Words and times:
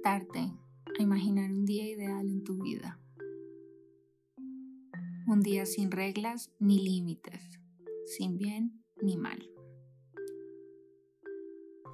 invitarte 0.00 0.50
a 0.98 1.02
imaginar 1.02 1.52
un 1.52 1.66
día 1.66 1.86
ideal 1.86 2.26
en 2.26 2.42
tu 2.42 2.62
vida. 2.62 2.98
Un 5.26 5.42
día 5.42 5.66
sin 5.66 5.90
reglas 5.90 6.50
ni 6.58 6.78
límites, 6.82 7.60
sin 8.06 8.38
bien 8.38 8.82
ni 9.02 9.18
mal. 9.18 9.50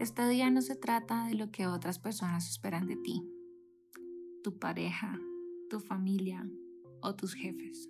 Este 0.00 0.28
día 0.28 0.50
no 0.50 0.62
se 0.62 0.74
trata 0.74 1.28
de 1.28 1.36
lo 1.36 1.52
que 1.52 1.68
otras 1.68 2.00
personas 2.00 2.50
esperan 2.50 2.88
de 2.88 2.96
ti, 2.96 3.22
tu 4.42 4.58
pareja, 4.58 5.20
tu 5.70 5.78
familia 5.78 6.44
o 7.02 7.14
tus 7.14 7.34
jefes. 7.34 7.88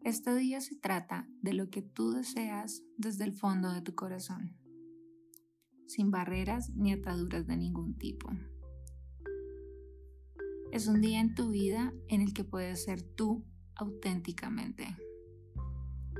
Este 0.00 0.34
día 0.34 0.62
se 0.62 0.74
trata 0.74 1.28
de 1.42 1.52
lo 1.52 1.68
que 1.68 1.82
tú 1.82 2.12
deseas 2.12 2.82
desde 2.96 3.24
el 3.24 3.34
fondo 3.34 3.70
de 3.72 3.82
tu 3.82 3.94
corazón, 3.94 4.56
sin 5.92 6.10
barreras 6.10 6.70
ni 6.70 6.92
ataduras 6.92 7.46
de 7.46 7.56
ningún 7.56 7.94
tipo. 7.98 8.30
Es 10.72 10.86
un 10.86 11.02
día 11.02 11.20
en 11.20 11.34
tu 11.34 11.50
vida 11.50 11.92
en 12.08 12.22
el 12.22 12.32
que 12.32 12.44
puedes 12.44 12.84
ser 12.84 13.02
tú 13.02 13.44
auténticamente, 13.74 14.96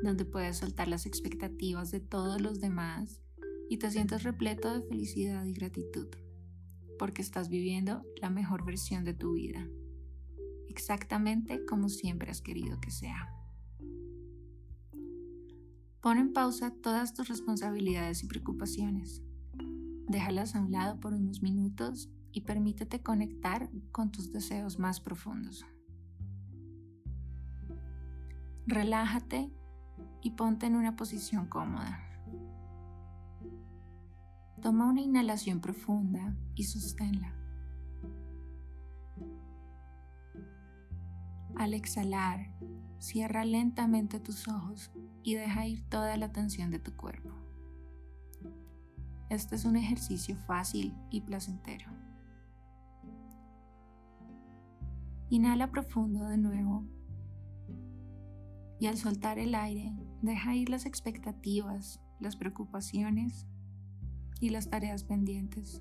donde 0.02 0.26
puedes 0.26 0.58
soltar 0.58 0.88
las 0.88 1.06
expectativas 1.06 1.90
de 1.90 2.00
todos 2.00 2.40
los 2.40 2.60
demás 2.60 3.22
y 3.70 3.78
te 3.78 3.90
sientes 3.90 4.24
repleto 4.24 4.74
de 4.74 4.86
felicidad 4.86 5.44
y 5.46 5.54
gratitud, 5.54 6.08
porque 6.98 7.22
estás 7.22 7.48
viviendo 7.48 8.04
la 8.20 8.28
mejor 8.28 8.66
versión 8.66 9.04
de 9.04 9.14
tu 9.14 9.32
vida, 9.32 9.66
exactamente 10.68 11.64
como 11.64 11.88
siempre 11.88 12.30
has 12.30 12.42
querido 12.42 12.78
que 12.78 12.90
sea. 12.90 13.26
Pon 16.02 16.18
en 16.18 16.34
pausa 16.34 16.74
todas 16.82 17.14
tus 17.14 17.28
responsabilidades 17.28 18.22
y 18.22 18.26
preocupaciones. 18.26 19.22
Déjalas 20.08 20.54
a 20.54 20.60
un 20.60 20.72
lado 20.72 21.00
por 21.00 21.14
unos 21.14 21.42
minutos 21.42 22.10
y 22.32 22.42
permítete 22.42 23.02
conectar 23.02 23.70
con 23.92 24.10
tus 24.10 24.32
deseos 24.32 24.78
más 24.78 25.00
profundos. 25.00 25.64
Relájate 28.66 29.50
y 30.22 30.30
ponte 30.30 30.66
en 30.66 30.76
una 30.76 30.96
posición 30.96 31.46
cómoda. 31.46 32.00
Toma 34.60 34.88
una 34.88 35.00
inhalación 35.00 35.60
profunda 35.60 36.36
y 36.54 36.64
sosténla. 36.64 37.34
Al 41.56 41.74
exhalar, 41.74 42.54
cierra 42.98 43.44
lentamente 43.44 44.20
tus 44.20 44.48
ojos 44.48 44.92
y 45.22 45.34
deja 45.34 45.66
ir 45.66 45.84
toda 45.88 46.16
la 46.16 46.32
tensión 46.32 46.70
de 46.70 46.78
tu 46.78 46.96
cuerpo. 46.96 47.41
Este 49.32 49.54
es 49.54 49.64
un 49.64 49.76
ejercicio 49.76 50.36
fácil 50.36 50.94
y 51.08 51.22
placentero. 51.22 51.90
Inhala 55.30 55.70
profundo 55.70 56.26
de 56.26 56.36
nuevo 56.36 56.84
y 58.78 58.88
al 58.88 58.98
soltar 58.98 59.38
el 59.38 59.54
aire 59.54 59.96
deja 60.20 60.54
ir 60.54 60.68
las 60.68 60.84
expectativas, 60.84 61.98
las 62.20 62.36
preocupaciones 62.36 63.46
y 64.38 64.50
las 64.50 64.68
tareas 64.68 65.02
pendientes. 65.02 65.80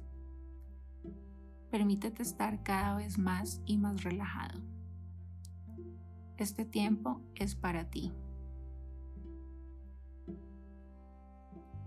Permítete 1.71 2.23
estar 2.23 2.63
cada 2.63 2.95
vez 2.95 3.17
más 3.17 3.61
y 3.65 3.77
más 3.77 4.05
relajado. 4.05 4.61
Este 6.37 6.63
tiempo 6.63 7.21
es 7.35 7.55
para 7.55 7.89
ti. 7.89 8.13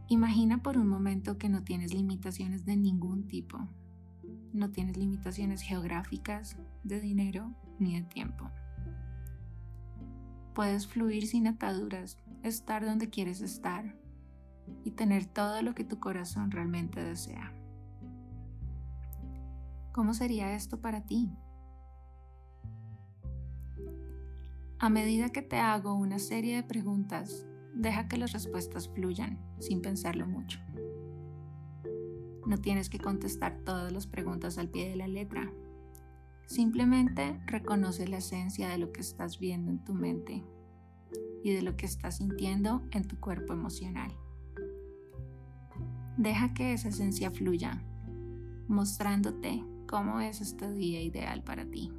Imagina 0.08 0.62
por 0.62 0.78
un 0.78 0.88
momento 0.88 1.38
que 1.38 1.48
no 1.48 1.64
tienes 1.64 1.94
limitaciones 1.94 2.64
de 2.64 2.76
ningún 2.76 3.26
tipo 3.26 3.68
no 4.54 4.70
tienes 4.70 4.96
limitaciones 4.96 5.62
geográficas, 5.62 6.56
de 6.84 7.00
dinero 7.00 7.52
ni 7.80 8.00
de 8.00 8.06
tiempo. 8.06 8.50
Puedes 10.54 10.86
fluir 10.86 11.26
sin 11.26 11.48
ataduras, 11.48 12.16
estar 12.44 12.84
donde 12.84 13.10
quieres 13.10 13.40
estar 13.40 13.96
y 14.84 14.92
tener 14.92 15.26
todo 15.26 15.60
lo 15.62 15.74
que 15.74 15.84
tu 15.84 15.98
corazón 15.98 16.52
realmente 16.52 17.02
desea. 17.02 17.52
¿Cómo 19.92 20.14
sería 20.14 20.54
esto 20.54 20.80
para 20.80 21.04
ti? 21.04 21.32
A 24.78 24.88
medida 24.88 25.30
que 25.30 25.42
te 25.42 25.58
hago 25.58 25.94
una 25.94 26.20
serie 26.20 26.54
de 26.56 26.62
preguntas, 26.62 27.44
deja 27.74 28.08
que 28.08 28.16
las 28.16 28.32
respuestas 28.32 28.88
fluyan 28.88 29.38
sin 29.58 29.82
pensarlo 29.82 30.26
mucho. 30.26 30.60
No 32.46 32.58
tienes 32.58 32.90
que 32.90 32.98
contestar 32.98 33.58
todas 33.64 33.92
las 33.92 34.06
preguntas 34.06 34.58
al 34.58 34.68
pie 34.68 34.90
de 34.90 34.96
la 34.96 35.08
letra. 35.08 35.50
Simplemente 36.46 37.40
reconoce 37.46 38.06
la 38.06 38.18
esencia 38.18 38.68
de 38.68 38.78
lo 38.78 38.92
que 38.92 39.00
estás 39.00 39.38
viendo 39.38 39.70
en 39.70 39.82
tu 39.82 39.94
mente 39.94 40.44
y 41.42 41.52
de 41.52 41.62
lo 41.62 41.76
que 41.76 41.86
estás 41.86 42.18
sintiendo 42.18 42.82
en 42.90 43.06
tu 43.08 43.18
cuerpo 43.18 43.52
emocional. 43.54 44.12
Deja 46.16 46.54
que 46.54 46.74
esa 46.74 46.90
esencia 46.90 47.30
fluya, 47.30 47.82
mostrándote 48.68 49.64
cómo 49.88 50.20
es 50.20 50.40
este 50.40 50.72
día 50.72 51.02
ideal 51.02 51.42
para 51.42 51.64
ti. 51.64 51.92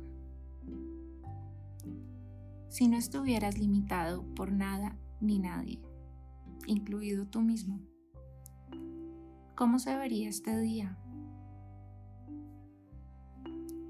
Si 2.69 2.87
no 2.87 2.97
estuvieras 2.97 3.57
limitado 3.57 4.23
por 4.35 4.51
nada 4.51 4.95
ni 5.21 5.39
nadie, 5.39 5.81
incluido 6.67 7.27
tú 7.27 7.41
mismo, 7.41 7.79
¿Cómo 9.55 9.79
se 9.79 9.95
vería 9.95 10.27
este 10.27 10.59
día? 10.59 10.97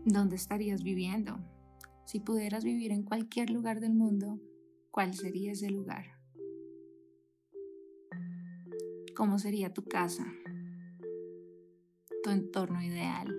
¿Dónde 0.05 0.35
estarías 0.35 0.83
viviendo? 0.83 1.39
Si 2.05 2.19
pudieras 2.19 2.63
vivir 2.63 2.91
en 2.91 3.01
cualquier 3.01 3.49
lugar 3.49 3.79
del 3.79 3.95
mundo, 3.95 4.39
¿cuál 4.91 5.15
sería 5.15 5.53
ese 5.53 5.71
lugar? 5.71 6.05
¿Cómo 9.15 9.39
sería 9.39 9.73
tu 9.73 9.83
casa? 9.85 10.27
Tu 12.21 12.29
entorno 12.29 12.83
ideal. 12.83 13.35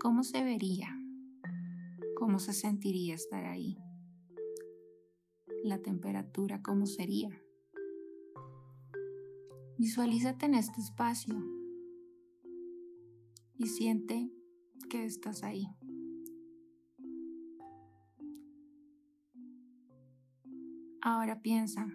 ¿Cómo 0.00 0.22
se 0.22 0.42
vería? 0.42 0.98
¿Cómo 2.16 2.38
se 2.38 2.54
sentiría 2.54 3.14
estar 3.14 3.44
ahí? 3.44 3.76
La 5.66 5.82
temperatura, 5.82 6.62
¿cómo 6.62 6.86
sería? 6.86 7.28
Visualízate 9.78 10.46
en 10.46 10.54
este 10.54 10.80
espacio 10.80 11.34
y 13.58 13.66
siente 13.66 14.30
que 14.88 15.04
estás 15.04 15.42
ahí. 15.42 15.66
Ahora 21.00 21.42
piensa, 21.42 21.88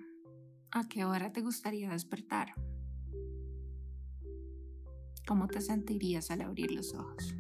¿a 0.71 0.89
qué 0.89 1.05
hora 1.05 1.31
te 1.31 1.39
gustaría 1.39 1.91
despertar? 1.91 2.53
¿Cómo 5.25 5.47
te 5.47 5.61
sentirías 5.61 6.29
al 6.29 6.41
abrir 6.41 6.73
los 6.73 6.93
ojos? 6.93 7.33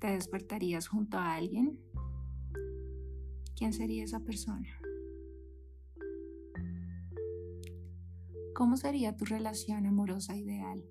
¿Te 0.00 0.08
despertarías 0.08 0.88
junto 0.88 1.18
a 1.18 1.36
alguien? 1.36 1.85
¿Quién 3.56 3.72
sería 3.72 4.04
esa 4.04 4.20
persona? 4.20 4.68
¿Cómo 8.54 8.76
sería 8.76 9.16
tu 9.16 9.24
relación 9.24 9.86
amorosa 9.86 10.36
ideal? 10.36 10.84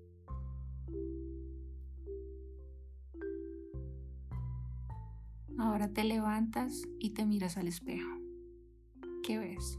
Ahora 5.58 5.92
te 5.92 6.02
levantas 6.02 6.82
y 6.98 7.10
te 7.10 7.24
miras 7.24 7.56
al 7.56 7.68
espejo. 7.68 8.10
¿Qué 9.22 9.38
ves? 9.38 9.78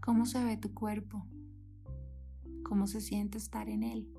¿Cómo 0.00 0.24
se 0.24 0.42
ve 0.44 0.56
tu 0.56 0.72
cuerpo? 0.72 1.26
¿Cómo 2.62 2.86
se 2.86 3.00
siente 3.00 3.38
estar 3.38 3.68
en 3.68 3.82
él? 3.82 4.17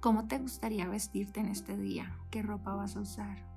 ¿Cómo 0.00 0.28
te 0.28 0.38
gustaría 0.38 0.88
vestirte 0.88 1.40
en 1.40 1.46
este 1.48 1.76
día? 1.76 2.16
¿Qué 2.30 2.42
ropa 2.42 2.74
vas 2.74 2.96
a 2.96 3.00
usar? 3.00 3.48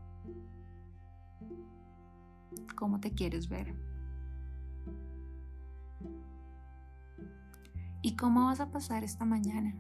cómo 2.81 2.99
te 2.99 3.11
quieres 3.11 3.47
ver. 3.47 3.75
¿Y 8.01 8.15
cómo 8.15 8.45
vas 8.45 8.59
a 8.59 8.71
pasar 8.71 9.03
esta 9.03 9.23
mañana? 9.23 9.75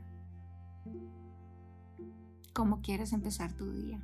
¿Cómo 2.53 2.83
quieres 2.83 3.11
empezar 3.11 3.53
tu 3.53 3.71
día? 3.71 3.99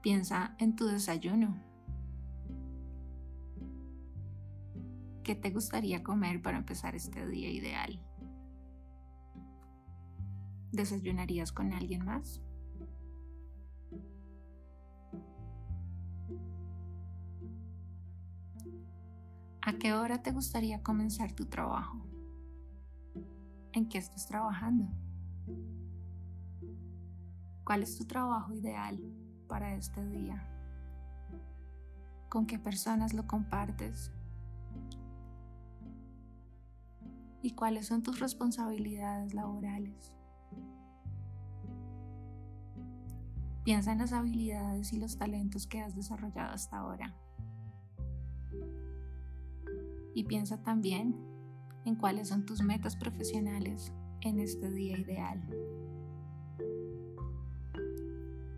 Piensa 0.00 0.54
en 0.58 0.76
tu 0.76 0.86
desayuno. 0.86 1.73
¿Qué 5.24 5.34
te 5.34 5.50
gustaría 5.50 6.02
comer 6.02 6.42
para 6.42 6.58
empezar 6.58 6.94
este 6.94 7.26
día 7.26 7.48
ideal? 7.48 7.98
¿Desayunarías 10.70 11.50
con 11.50 11.72
alguien 11.72 12.04
más? 12.04 12.42
¿A 19.62 19.72
qué 19.78 19.94
hora 19.94 20.22
te 20.22 20.30
gustaría 20.30 20.82
comenzar 20.82 21.32
tu 21.32 21.46
trabajo? 21.46 22.06
¿En 23.72 23.88
qué 23.88 23.96
estás 23.96 24.26
trabajando? 24.26 24.92
¿Cuál 27.64 27.82
es 27.82 27.96
tu 27.96 28.04
trabajo 28.04 28.52
ideal 28.52 29.00
para 29.48 29.74
este 29.74 30.06
día? 30.06 30.46
¿Con 32.28 32.44
qué 32.46 32.58
personas 32.58 33.14
lo 33.14 33.26
compartes? 33.26 34.12
¿Y 37.44 37.50
cuáles 37.50 37.88
son 37.88 38.02
tus 38.02 38.20
responsabilidades 38.20 39.34
laborales? 39.34 40.16
Piensa 43.64 43.92
en 43.92 43.98
las 43.98 44.14
habilidades 44.14 44.94
y 44.94 44.98
los 44.98 45.18
talentos 45.18 45.66
que 45.66 45.82
has 45.82 45.94
desarrollado 45.94 46.54
hasta 46.54 46.78
ahora. 46.78 47.14
Y 50.14 50.24
piensa 50.24 50.62
también 50.62 51.14
en 51.84 51.96
cuáles 51.96 52.28
son 52.28 52.46
tus 52.46 52.62
metas 52.62 52.96
profesionales 52.96 53.92
en 54.22 54.40
este 54.40 54.70
día 54.70 54.96
ideal. 54.96 55.46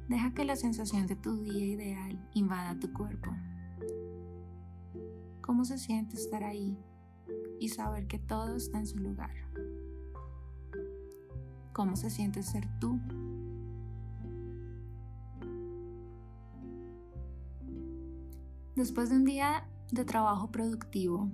Deja 0.09 0.33
que 0.33 0.45
la 0.45 0.55
sensación 0.55 1.09
de 1.09 1.17
tu 1.17 1.43
día 1.43 1.65
ideal 1.65 2.25
invada 2.35 2.79
tu 2.79 2.93
cuerpo. 2.93 3.33
¿Cómo 5.41 5.65
se 5.65 5.77
siente 5.77 6.15
estar 6.15 6.45
ahí 6.45 6.79
y 7.61 7.69
saber 7.69 8.07
que 8.07 8.19
todo 8.19 8.57
está 8.57 8.79
en 8.79 8.87
su 8.87 8.99
lugar? 8.99 9.35
¿Cómo 11.73 11.97
se 11.97 12.11
siente 12.11 12.43
ser 12.43 12.67
tú? 12.81 12.99
Después 18.75 19.11
de 19.11 19.17
un 19.17 19.25
día 19.25 19.69
de 19.91 20.05
trabajo 20.05 20.51
productivo, 20.51 21.31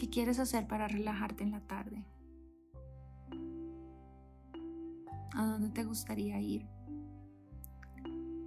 ¿Qué 0.00 0.08
quieres 0.08 0.38
hacer 0.38 0.66
para 0.66 0.88
relajarte 0.88 1.44
en 1.44 1.50
la 1.50 1.60
tarde? 1.60 2.06
¿A 5.34 5.44
dónde 5.44 5.68
te 5.68 5.84
gustaría 5.84 6.40
ir? 6.40 6.66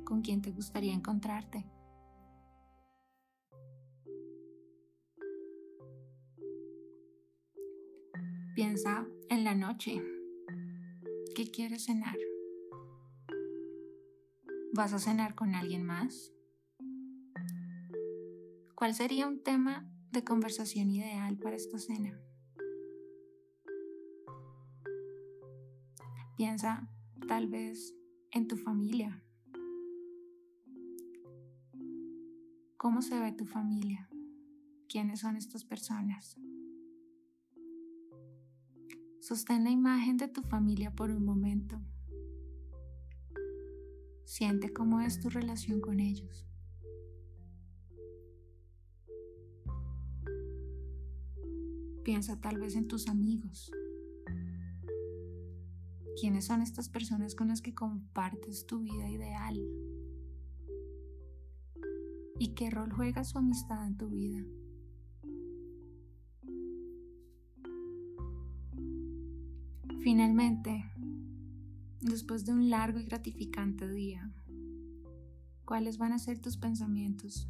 ¿Con 0.03 0.23
quién 0.23 0.41
te 0.41 0.49
gustaría 0.49 0.95
encontrarte? 0.95 1.63
Piensa 8.55 9.07
en 9.29 9.43
la 9.43 9.55
noche. 9.55 10.01
¿Qué 11.35 11.49
quieres 11.51 11.85
cenar? 11.85 12.17
¿Vas 14.73 14.93
a 14.93 14.99
cenar 14.99 15.35
con 15.35 15.55
alguien 15.55 15.83
más? 15.83 16.31
¿Cuál 18.75 18.93
sería 18.93 19.27
un 19.27 19.41
tema 19.41 19.89
de 20.13 20.23
conversación 20.23 20.91
ideal 20.91 21.37
para 21.39 21.55
esta 21.55 21.79
cena. 21.79 22.21
Piensa 26.37 26.87
tal 27.27 27.47
vez 27.47 27.95
en 28.29 28.47
tu 28.47 28.55
familia. 28.55 29.23
¿Cómo 32.77 33.01
se 33.01 33.19
ve 33.19 33.31
tu 33.31 33.45
familia? 33.45 34.07
¿Quiénes 34.87 35.21
son 35.21 35.35
estas 35.35 35.65
personas? 35.65 36.37
Sostén 39.23 39.63
la 39.63 39.69
imagen 39.69 40.17
de 40.17 40.27
tu 40.27 40.41
familia 40.41 40.91
por 40.91 41.09
un 41.09 41.23
momento. 41.23 41.79
Siente 44.25 44.73
cómo 44.73 44.99
es 44.99 45.21
tu 45.21 45.29
relación 45.29 45.79
con 45.79 46.01
ellos. 46.01 46.45
Piensa 52.03 52.41
tal 52.41 52.59
vez 52.59 52.75
en 52.75 52.89
tus 52.89 53.07
amigos. 53.07 53.71
¿Quiénes 56.19 56.47
son 56.47 56.61
estas 56.61 56.89
personas 56.89 57.33
con 57.33 57.47
las 57.47 57.61
que 57.61 57.73
compartes 57.73 58.65
tu 58.65 58.81
vida 58.81 59.09
ideal? 59.09 59.57
¿Y 62.39 62.55
qué 62.55 62.69
rol 62.69 62.91
juega 62.91 63.23
su 63.23 63.37
amistad 63.37 63.87
en 63.87 63.95
tu 63.95 64.09
vida? 64.09 64.43
Finalmente, 70.03 70.83
después 72.01 72.45
de 72.45 72.51
un 72.51 72.69
largo 72.69 72.99
y 72.99 73.05
gratificante 73.05 73.89
día, 73.89 74.29
¿cuáles 75.63 75.97
van 75.97 76.11
a 76.11 76.19
ser 76.19 76.39
tus 76.39 76.57
pensamientos 76.57 77.47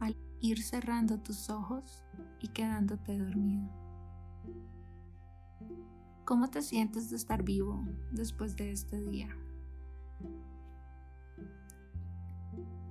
al 0.00 0.14
ir 0.40 0.62
cerrando 0.62 1.18
tus 1.18 1.48
ojos 1.48 2.04
y 2.40 2.48
quedándote 2.48 3.18
dormido. 3.18 3.70
¿Cómo 6.26 6.50
te 6.50 6.60
sientes 6.60 7.08
de 7.08 7.16
estar 7.16 7.42
vivo 7.42 7.82
después 8.12 8.54
de 8.56 8.72
este 8.72 9.00
día? 9.00 9.34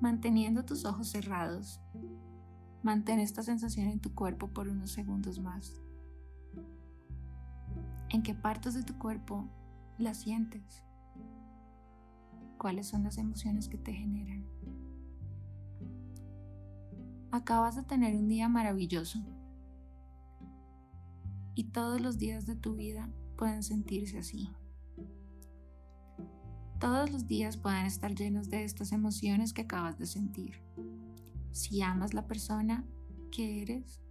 Manteniendo 0.01 0.65
tus 0.65 0.85
ojos 0.85 1.09
cerrados, 1.09 1.79
mantén 2.81 3.19
esta 3.19 3.43
sensación 3.43 3.89
en 3.89 3.99
tu 3.99 4.15
cuerpo 4.15 4.47
por 4.47 4.69
unos 4.69 4.91
segundos 4.91 5.39
más. 5.39 5.79
¿En 8.09 8.23
qué 8.23 8.33
partes 8.33 8.73
de 8.73 8.83
tu 8.83 8.97
cuerpo 8.97 9.45
la 9.97 10.13
sientes? 10.13 10.83
¿Cuáles 12.57 12.87
son 12.87 13.03
las 13.03 13.17
emociones 13.17 13.67
que 13.67 13.77
te 13.77 13.93
generan? 13.93 14.45
Acabas 17.31 17.75
de 17.75 17.83
tener 17.83 18.15
un 18.15 18.27
día 18.27 18.47
maravilloso 18.47 19.19
y 21.55 21.65
todos 21.65 22.01
los 22.01 22.17
días 22.17 22.45
de 22.45 22.55
tu 22.55 22.75
vida 22.75 23.09
pueden 23.37 23.63
sentirse 23.63 24.17
así. 24.19 24.49
Todos 26.79 27.11
los 27.11 27.27
días 27.27 27.57
pueden 27.57 27.85
estar 27.85 28.13
llenos 28.13 28.49
de 28.49 28.63
estas 28.63 28.91
emociones 28.91 29.53
que 29.53 29.61
acabas 29.61 29.97
de 29.97 30.05
sentir. 30.05 30.61
Si 31.51 31.81
amas 31.81 32.13
la 32.13 32.27
persona 32.27 32.85
que 33.31 33.61
eres 33.61 34.01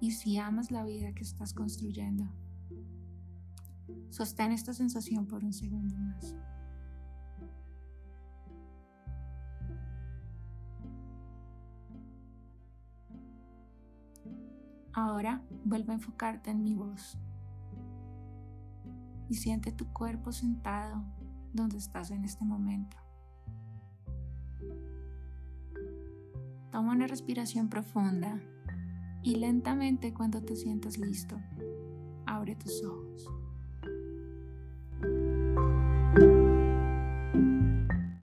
y 0.00 0.10
si 0.12 0.38
amas 0.38 0.70
la 0.70 0.84
vida 0.84 1.12
que 1.12 1.22
estás 1.22 1.54
construyendo. 1.54 2.24
Sostén 4.10 4.52
esta 4.52 4.72
sensación 4.72 5.26
por 5.26 5.44
un 5.44 5.52
segundo 5.52 5.96
más. 5.96 6.34
Ahora 14.92 15.42
vuelve 15.64 15.92
a 15.92 15.94
enfocarte 15.94 16.50
en 16.50 16.62
mi 16.62 16.74
voz 16.74 17.18
y 19.28 19.34
siente 19.34 19.70
tu 19.70 19.92
cuerpo 19.92 20.32
sentado 20.32 21.04
donde 21.52 21.76
estás 21.76 22.10
en 22.10 22.24
este 22.24 22.44
momento. 22.44 22.96
Toma 26.72 26.92
una 26.92 27.06
respiración 27.06 27.68
profunda 27.68 28.40
y 29.22 29.36
lentamente 29.36 30.12
cuando 30.12 30.42
te 30.42 30.56
sientas 30.56 30.98
listo, 30.98 31.36
abre 32.26 32.56
tus 32.56 32.82
ojos. 32.82 33.28